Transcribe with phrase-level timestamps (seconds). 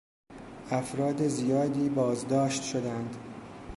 [0.71, 3.15] افراد زیادی بازداشت شدند.